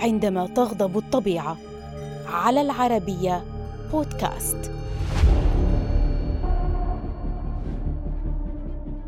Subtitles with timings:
[0.00, 1.56] عندما تغضب الطبيعة.
[2.26, 3.44] على العربية
[3.92, 4.72] بودكاست.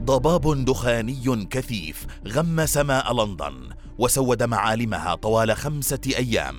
[0.05, 3.69] ضباب دخاني كثيف غم سماء لندن
[3.99, 6.57] وسود معالمها طوال خمسة أيام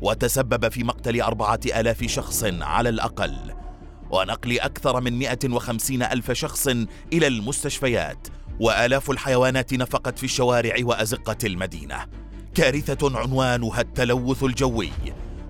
[0.00, 3.36] وتسبب في مقتل أربعة ألاف شخص على الأقل.
[4.10, 6.68] ونقل أكثر من 150 ألف شخص
[7.12, 8.28] إلى المستشفيات
[8.60, 12.19] وآلاف الحيوانات نفقت في الشوارع وأزقة المدينة.
[12.60, 14.90] كارثة عنوانها التلوث الجوي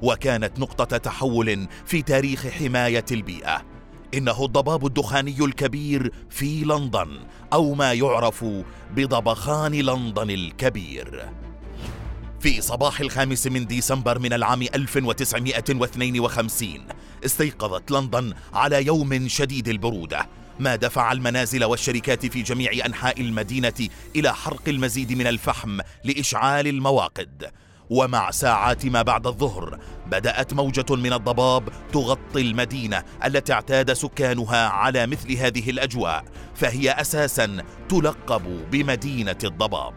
[0.02, 3.62] وكانت نقطة تحول في تاريخ حماية البيئة.
[4.14, 7.18] إنه الضباب الدخاني الكبير في لندن
[7.52, 8.44] أو ما يعرف
[8.94, 11.28] بضبخان لندن الكبير.
[12.40, 16.86] في صباح الخامس من ديسمبر من العام 1952
[17.24, 20.28] استيقظت لندن على يوم شديد البرودة.
[20.60, 27.50] ما دفع المنازل والشركات في جميع أنحاء المدينة إلى حرق المزيد من الفحم لإشعال المواقد.
[27.90, 35.06] ومع ساعات ما بعد الظهر بدأت موجة من الضباب تغطي المدينة التي اعتاد سكانها على
[35.06, 39.94] مثل هذه الأجواء فهي أساسا تلقب بمدينة الضباب.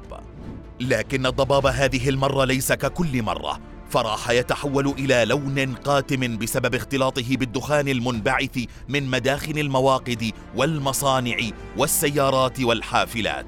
[0.80, 7.88] لكن الضباب هذه المرة ليس ككل مرة فراح يتحول إلى لون قاتم بسبب اختلاطه بالدخان
[7.88, 11.38] المنبعث من مداخن المواقد والمصانع
[11.78, 13.46] والسيارات والحافلات.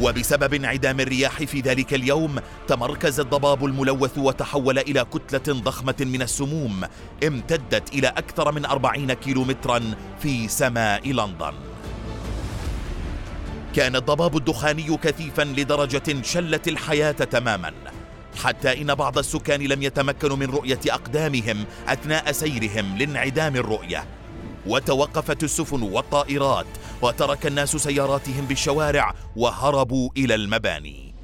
[0.00, 6.80] وبسبب انعدام الرياح في ذلك اليوم تمركز الضباب الملوث وتحول إلى كتلة ضخمة من السموم
[7.26, 9.80] امتدت إلى أكثر من أربعين كيلومترا
[10.20, 11.54] في سماء لندن.
[13.74, 17.72] كان الضباب الدخاني كثيفا لدرجة شلت الحياة تماما.
[18.44, 24.04] حتى إن بعض السكان لم يتمكنوا من رؤية أقدامهم أثناء سيرهم لانعدام الرؤية.
[24.66, 26.66] وتوقفت السفن والطائرات
[27.02, 31.14] وترك الناس سياراتهم بالشوارع وهربوا إلى المباني.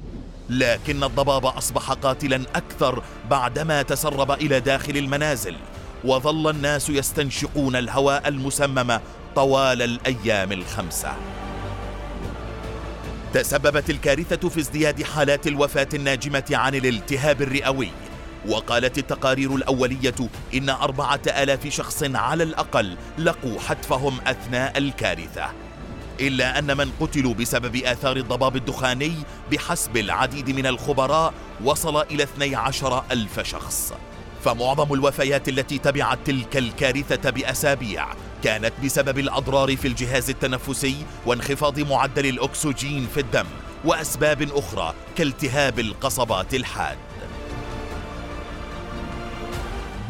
[0.49, 5.55] لكن الضباب أصبح قاتلا أكثر بعدما تسرب إلى داخل المنازل
[6.03, 8.99] وظل الناس يستنشقون الهواء المسمم
[9.35, 11.13] طوال الأيام الخمسة.
[13.33, 17.89] تسببت الكارثة في ازدياد حالات الوفاة الناجمة عن الالتهاب الرئوي.
[18.47, 20.15] وقالت التقارير الأولية
[20.53, 25.45] إن أربعة آلاف شخص على الأقل لقوا حتفهم أثناء الكارثة.
[26.19, 29.13] إلا أن من قتلوا بسبب آثار الضباب الدخاني
[29.51, 33.93] بحسب العديد من الخبراء وصل إلى 12 ألف شخص.
[34.43, 38.07] فمعظم الوفيات التي تبعت تلك الكارثة بأسابيع
[38.45, 40.95] كانت بسبب الأضرار في الجهاز التنفسي
[41.25, 43.45] وانخفاض معدل الأكسجين في الدم
[43.85, 46.97] وأسباب أخرى كالتهاب القصبات الحاد.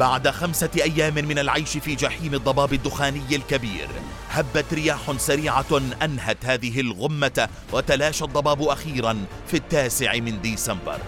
[0.00, 3.88] بعد خمسة أيام من العيش في جحيم الضباب الدخاني الكبير
[4.30, 10.98] هبت رياح سريعة أنهت هذه الغمة وتلاشى الضباب أخيرا في التاسع من ديسمبر.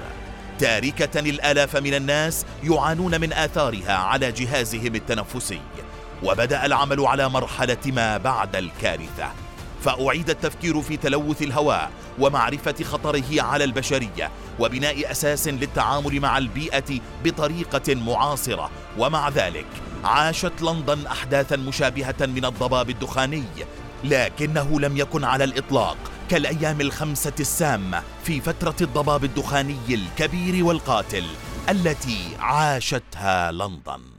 [0.59, 5.61] تاركة الآلاف من الناس يعانون من آثارها على جهازهم التنفسي.
[6.23, 9.31] وبدأ العمل على مرحلة ما بعد الكارثة.
[9.84, 14.31] فأعيد التفكير في تلوث الهواء ومعرفة خطره على البشرية
[14.61, 18.71] وبناء أساس للتعامل مع البيئة بطريقة معاصرة.
[18.99, 19.67] ومع ذلك
[20.05, 23.45] عاشت لندن أحداثا مشابهة من الضباب الدخاني
[24.05, 25.97] لكنه لم يكن على الإطلاق
[26.31, 31.25] كالأيام الخمسة السامة في فترة الضباب الدخاني الكبير والقاتل
[31.69, 34.18] التي عاشتها لندن.